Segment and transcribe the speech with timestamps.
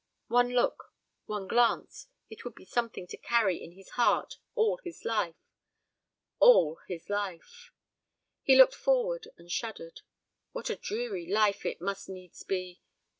[0.29, 0.93] One look,
[1.27, 5.35] one glance; it would be something to carry in his heart all his life.
[6.39, 7.71] All his life!
[8.41, 10.01] He looked forward and shuddered.
[10.53, 12.81] What a dreary life it must needs be!